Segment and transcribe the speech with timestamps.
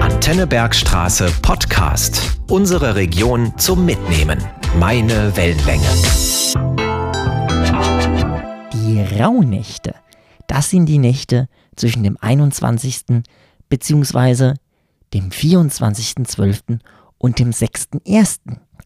[0.00, 2.38] Antennebergstraße Podcast.
[2.48, 4.38] Unsere Region zum Mitnehmen.
[4.78, 5.88] Meine Wellenlänge.
[8.74, 9.94] Die Rauhnächte.
[10.46, 13.22] Das sind die Nächte zwischen dem 21.
[13.70, 14.54] bzw.
[15.14, 16.80] dem 24.12.
[17.16, 18.40] und dem 6.1.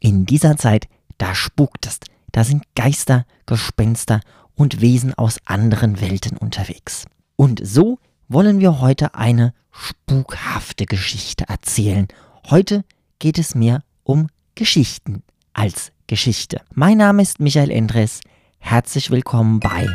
[0.00, 2.00] In dieser Zeit, da spukt es.
[2.32, 4.20] Da sind Geister, Gespenster
[4.56, 7.04] und Wesen aus anderen Welten unterwegs.
[7.36, 7.98] Und so
[8.28, 12.08] wollen wir heute eine spukhafte Geschichte erzählen.
[12.48, 12.84] Heute
[13.18, 15.22] geht es mehr um Geschichten
[15.52, 16.60] als Geschichte.
[16.74, 18.20] Mein Name ist Michael Endres.
[18.58, 19.88] Herzlich willkommen bei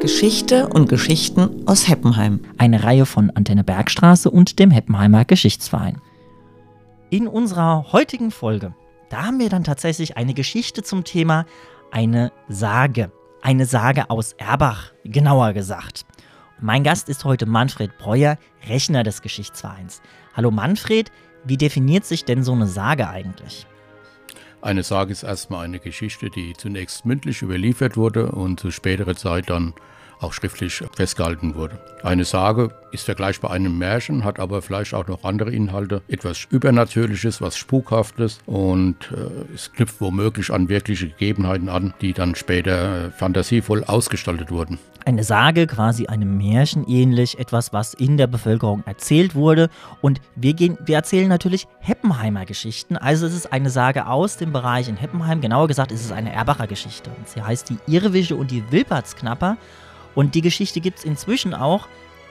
[0.00, 2.40] Geschichte und Geschichten aus Heppenheim.
[2.58, 6.00] Eine Reihe von Antenne Bergstraße und dem Heppenheimer Geschichtsverein.
[7.10, 8.74] In unserer heutigen Folge,
[9.08, 11.46] da haben wir dann tatsächlich eine Geschichte zum Thema
[11.90, 13.10] eine Sage.
[13.40, 16.04] Eine Sage aus Erbach, genauer gesagt.
[16.60, 18.36] Mein Gast ist heute Manfred Breuer,
[18.68, 20.02] Rechner des Geschichtsvereins.
[20.34, 21.12] Hallo Manfred,
[21.44, 23.64] wie definiert sich denn so eine Sage eigentlich?
[24.60, 29.50] Eine Sage ist erstmal eine Geschichte, die zunächst mündlich überliefert wurde und zu späterer Zeit
[29.50, 29.72] dann
[30.20, 31.78] auch schriftlich festgehalten wurde.
[32.02, 37.40] Eine Sage ist vergleichbar einem Märchen, hat aber vielleicht auch noch andere Inhalte, etwas Übernatürliches,
[37.40, 43.10] was Spukhaftes und äh, es knüpft womöglich an wirkliche Gegebenheiten an, die dann später äh,
[43.10, 44.78] fantasievoll ausgestaltet wurden.
[45.04, 49.70] Eine Sage, quasi einem Märchen ähnlich, etwas, was in der Bevölkerung erzählt wurde.
[50.02, 52.98] Und wir, gehen, wir erzählen natürlich Heppenheimer Geschichten.
[52.98, 55.40] Also es ist eine Sage aus dem Bereich in Heppenheim.
[55.40, 57.10] Genauer gesagt ist es eine Erbacher Geschichte.
[57.24, 59.56] Sie heißt die Irrwische und die Wilpertsknapper.
[60.18, 61.86] Und die Geschichte gibt es inzwischen auch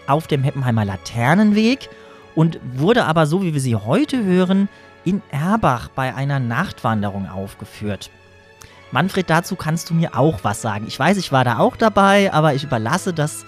[0.07, 1.87] auf dem Heppenheimer Laternenweg
[2.35, 4.67] und wurde aber, so wie wir sie heute hören,
[5.05, 8.09] in Erbach bei einer Nachtwanderung aufgeführt.
[8.91, 10.83] Manfred, dazu kannst du mir auch was sagen.
[10.85, 13.45] Ich weiß, ich war da auch dabei, aber ich überlasse das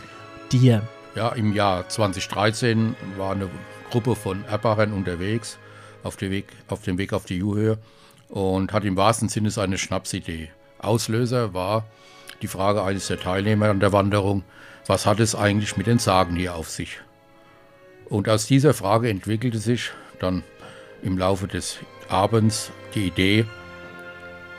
[0.54, 0.84] dir.
[1.16, 3.50] Ja, im Jahr 2013 war eine
[3.92, 5.58] Gruppe von Erbachern unterwegs
[6.02, 7.78] auf dem Weg auf, dem Weg auf die Juhöhe
[8.30, 10.50] und hat im wahrsten Sinne seine Schnapsidee.
[10.78, 11.84] Auslöser war
[12.42, 14.44] die Frage eines der Teilnehmer an der Wanderung,
[14.86, 17.00] was hat es eigentlich mit den Sagen hier auf sich?
[18.06, 20.44] Und aus dieser Frage entwickelte sich dann
[21.04, 21.80] im Laufe des
[22.10, 23.46] Abends die Idee,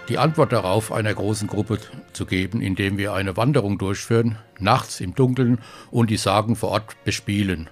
[0.08, 1.78] die Antwort darauf einer großen Gruppe
[2.12, 5.58] zu geben, indem wir eine Wanderung durchführen, nachts im Dunkeln
[5.90, 7.68] und die Sagen vor Ort bespielen.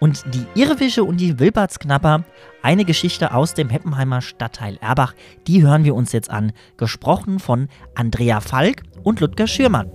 [0.00, 2.24] Und die Irrwische und die Wilbertsknapper,
[2.62, 5.14] eine Geschichte aus dem Heppenheimer Stadtteil Erbach,
[5.46, 9.90] die hören wir uns jetzt an, gesprochen von Andrea Falk und Ludger Schürmann.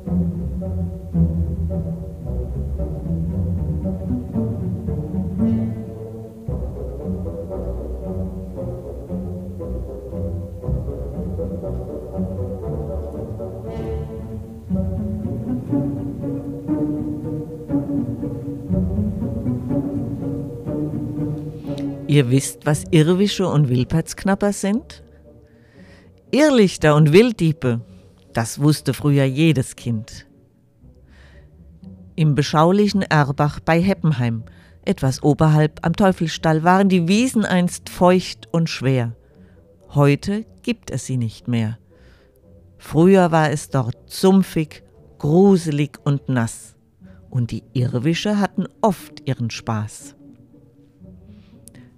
[22.16, 25.03] Ihr wisst, was Irrwische und Wilpertsknapper sind?
[26.31, 27.81] Irrlichter und Wilddiebe,
[28.31, 30.25] das wusste früher jedes Kind.
[32.16, 34.46] Im beschaulichen Erbach bei Heppenheim,
[34.86, 39.14] etwas oberhalb am Teufelstall, waren die Wiesen einst feucht und schwer.
[39.90, 41.80] Heute gibt es sie nicht mehr.
[42.78, 44.84] Früher war es dort sumpfig,
[45.18, 46.78] gruselig und nass,
[47.30, 50.16] und die Irrwische hatten oft ihren Spaß.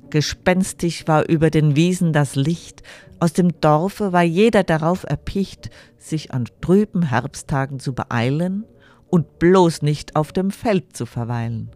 [0.10, 2.84] Gespenstig war über den Wiesen das Licht,
[3.20, 8.66] aus dem Dorfe war jeder darauf erpicht, sich an trüben Herbsttagen zu beeilen
[9.10, 11.72] und bloß nicht auf dem Feld zu verweilen.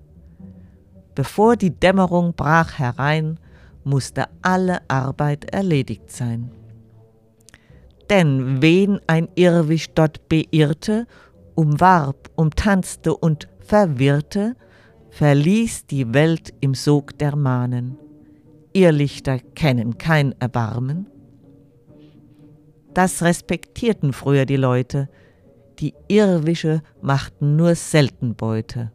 [1.15, 3.39] Bevor die Dämmerung brach herein,
[3.83, 6.51] musste alle Arbeit erledigt sein.
[8.09, 11.07] Denn wen ein Irrwisch dort beirrte,
[11.55, 14.55] umwarb, umtanzte und verwirrte,
[15.09, 17.97] verließ die Welt im Sog der Mahnen.
[18.73, 21.07] Irrlichter kennen kein Erbarmen.
[22.93, 25.09] Das respektierten früher die Leute,
[25.79, 28.91] die Irrwische machten nur selten Beute.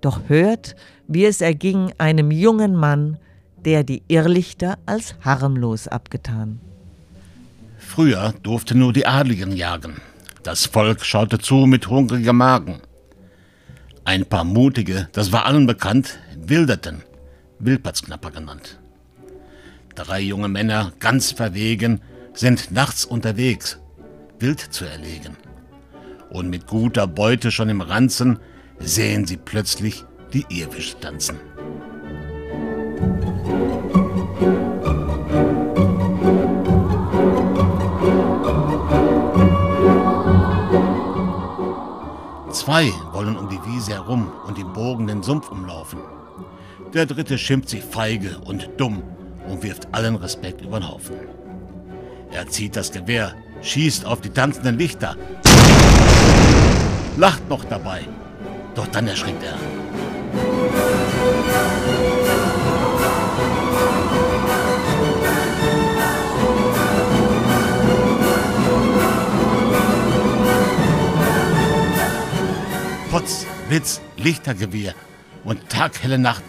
[0.00, 0.76] Doch hört,
[1.08, 3.18] wie es erging einem jungen Mann,
[3.64, 6.60] der die Irrlichter als harmlos abgetan.
[7.78, 9.96] Früher durften nur die Adligen jagen.
[10.42, 12.80] Das Volk schaute zu mit hungrigem Magen.
[14.04, 17.02] Ein paar Mutige, das war allen bekannt, wilderten
[17.58, 18.80] Wilpertsknapper genannt.
[19.94, 22.00] Drei junge Männer, ganz verwegen,
[22.32, 23.78] sind nachts unterwegs,
[24.38, 25.36] wild zu erlegen.
[26.30, 28.38] Und mit guter Beute schon im Ranzen
[28.80, 31.38] sehen sie plötzlich die Irrwisch tanzen.
[42.50, 46.00] Zwei wollen um die Wiese herum und im Bogen den Sumpf umlaufen.
[46.94, 49.02] Der dritte schimpft sie feige und dumm
[49.48, 51.16] und wirft allen Respekt über den Haufen.
[52.30, 55.16] Er zieht das Gewehr, schießt auf die tanzenden Lichter,
[57.16, 58.02] lacht noch dabei.
[58.76, 59.58] Doch dann erschrickt er.
[73.10, 74.94] Potz, Blitz, Lichtergewehr
[75.44, 76.42] und taghelle Nacht,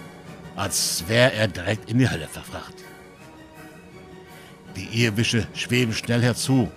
[0.56, 2.74] als wäre er direkt in die Hölle verfracht.
[4.76, 6.70] Die Irrwische schweben schnell herzu.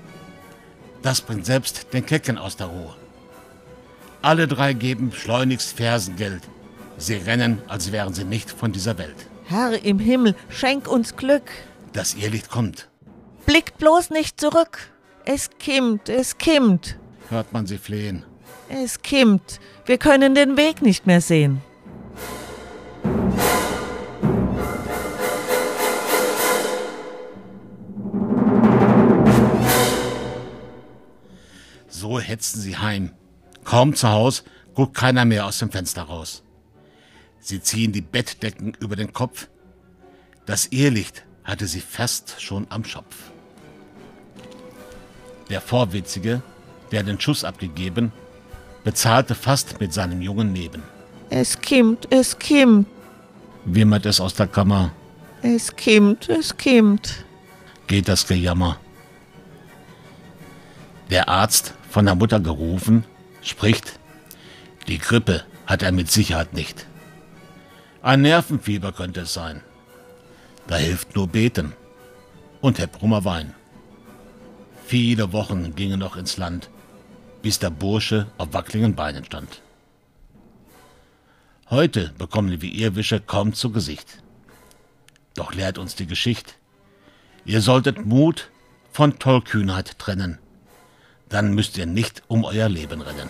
[1.02, 2.94] Das bringt selbst den Kecken aus der Ruhe.
[4.22, 6.42] Alle drei geben schleunigst Fersengeld.
[6.96, 9.16] Sie rennen, als wären sie nicht von dieser Welt.
[9.46, 11.50] Herr im Himmel, schenk uns Glück.
[11.92, 12.88] Das Irrlicht kommt,
[13.46, 14.90] Blickt bloß nicht zurück.
[15.24, 16.98] Es kimmt, es kimmt,
[17.30, 18.24] hört man sie flehen.
[18.68, 19.60] es kimmt.
[19.86, 21.62] Wir können den Weg nicht mehr sehen.
[32.28, 33.12] So hetzen sie heim.
[33.64, 34.44] Kaum zu Haus
[34.74, 36.42] guckt keiner mehr aus dem Fenster raus.
[37.40, 39.48] Sie ziehen die Bettdecken über den Kopf.
[40.44, 43.16] Das Irrlicht hatte sie fast schon am Schopf.
[45.48, 46.42] Der Vorwitzige,
[46.92, 48.12] der den Schuss abgegeben,
[48.84, 50.82] bezahlte fast mit seinem jungen Leben.
[51.30, 52.86] Es kimmt, es kimmt,
[53.64, 54.92] Wimmert es aus der Kammer,
[55.40, 57.24] es kimmt, es kimmt.
[57.86, 58.78] geht das Gejammer.
[61.10, 63.04] Der Arzt, von der Mutter gerufen,
[63.42, 63.98] spricht,
[64.86, 66.86] die Grippe hat er mit Sicherheit nicht.
[68.02, 69.62] Ein Nervenfieber könnte es sein.
[70.66, 71.72] Da hilft nur Beten
[72.60, 73.54] und Herr Brummer Wein.
[74.86, 76.70] Viele Wochen gingen noch ins Land,
[77.42, 79.62] bis der Bursche auf wackeligen Beinen stand.
[81.70, 84.22] Heute bekommen wir Irrwische kaum zu Gesicht.
[85.34, 86.54] Doch lehrt uns die Geschichte.
[87.44, 88.50] Ihr solltet Mut
[88.92, 90.38] von Tollkühnheit trennen.
[91.28, 93.28] Dann müsst ihr nicht um euer Leben rennen.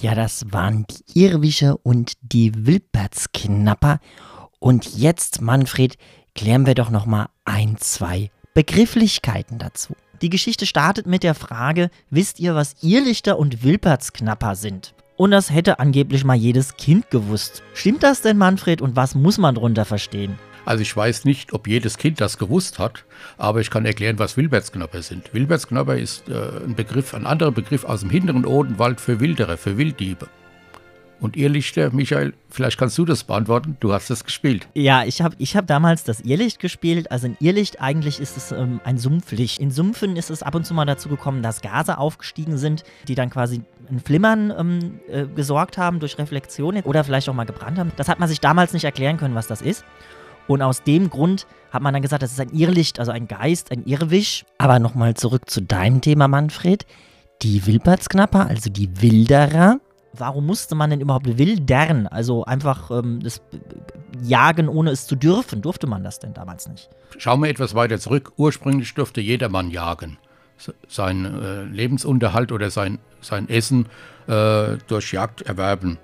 [0.00, 4.00] Ja, das waren die Irrwische und die Wilpertsknapper.
[4.58, 5.96] Und jetzt, Manfred,
[6.34, 9.94] klären wir doch noch mal ein, zwei Begrifflichkeiten dazu.
[10.22, 14.94] Die Geschichte startet mit der Frage, wisst ihr, was Irrlichter und Wilpertsknapper sind?
[15.16, 17.62] Und das hätte angeblich mal jedes Kind gewusst.
[17.74, 18.80] Stimmt das denn, Manfred?
[18.80, 20.38] Und was muss man drunter verstehen?
[20.70, 23.04] Also ich weiß nicht, ob jedes Kind das gewusst hat,
[23.38, 25.34] aber ich kann erklären, was Wilbertsknapper sind.
[25.34, 29.78] Wilbertsknapper ist äh, ein Begriff, ein anderer Begriff aus dem hinteren Odenwald für Wilderer, für
[29.78, 30.28] Wilddiebe.
[31.18, 34.68] Und Irrlichter, Michael, vielleicht kannst du das beantworten, du hast das gespielt.
[34.74, 37.10] Ja, ich habe ich hab damals das Irrlicht gespielt.
[37.10, 39.58] Also ein Irrlicht, eigentlich ist es ähm, ein Sumpflicht.
[39.58, 43.16] In Sumpfen ist es ab und zu mal dazu gekommen, dass Gase aufgestiegen sind, die
[43.16, 47.76] dann quasi ein Flimmern ähm, äh, gesorgt haben durch Reflexion oder vielleicht auch mal gebrannt
[47.76, 47.90] haben.
[47.96, 49.84] Das hat man sich damals nicht erklären können, was das ist.
[50.48, 53.70] Und aus dem Grund hat man dann gesagt, das ist ein Irrlicht, also ein Geist,
[53.70, 54.44] ein Irrwisch.
[54.58, 56.86] Aber nochmal zurück zu deinem Thema, Manfred.
[57.42, 59.78] Die Wilpertsknapper, also die Wilderer.
[60.12, 62.08] Warum musste man denn überhaupt wildern?
[62.08, 63.40] Also einfach ähm, das
[64.22, 65.62] Jagen, ohne es zu dürfen.
[65.62, 66.90] Durfte man das denn damals nicht?
[67.16, 68.32] Schauen wir etwas weiter zurück.
[68.36, 70.18] Ursprünglich durfte jedermann jagen.
[70.58, 73.86] Se- Sein äh, Lebensunterhalt oder sein, sein Essen
[74.26, 75.96] äh, durch Jagd erwerben.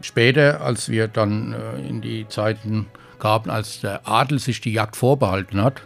[0.00, 2.86] Später, als wir dann äh, in die Zeiten
[3.18, 5.82] kamen, als der Adel sich die Jagd vorbehalten hat,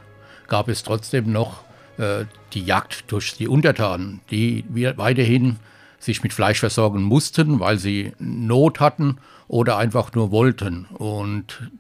[0.49, 1.65] gab es trotzdem noch
[1.99, 4.65] äh, die Jagd durch die Untertanen, die
[4.97, 5.57] weiterhin
[5.99, 10.87] sich mit Fleisch versorgen mussten, weil sie Not hatten oder einfach nur wollten.
[10.87, 11.71] Und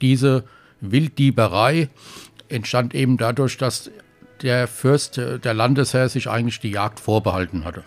[0.00, 0.44] diese
[0.80, 1.88] Wilddieberei
[2.48, 3.90] entstand eben dadurch, dass
[4.42, 7.84] der Fürst, äh, der Landesherr, sich eigentlich die Jagd vorbehalten hatte.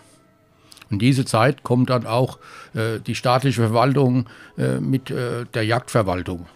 [0.92, 2.38] In diese Zeit kommt dann auch
[2.74, 6.46] äh, die staatliche Verwaltung äh, mit äh, der Jagdverwaltung.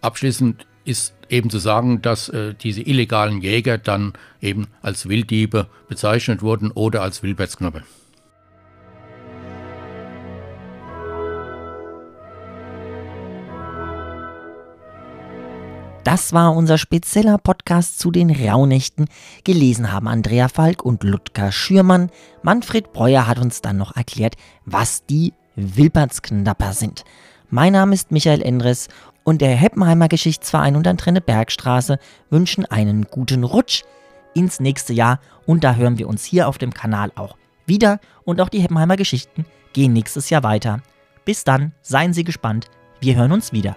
[0.00, 6.42] Abschließend ist eben zu sagen, dass äh, diese illegalen Jäger dann eben als Wilddiebe bezeichnet
[6.42, 7.82] wurden oder als Wilbertsknapper.
[16.08, 19.08] Das war unser spezieller Podcast zu den Rauhnächten.
[19.44, 22.08] Gelesen haben Andrea Falk und Ludger Schürmann.
[22.42, 27.04] Manfred Breuer hat uns dann noch erklärt, was die Wilpertsknapper sind.
[27.50, 28.88] Mein Name ist Michael Endres
[29.22, 31.98] und der Heppenheimer Geschichtsverein und Antenne Bergstraße
[32.30, 33.82] wünschen einen guten Rutsch
[34.32, 37.36] ins nächste Jahr und da hören wir uns hier auf dem Kanal auch
[37.66, 40.80] wieder und auch die Heppenheimer Geschichten gehen nächstes Jahr weiter.
[41.26, 43.76] Bis dann, seien Sie gespannt, wir hören uns wieder.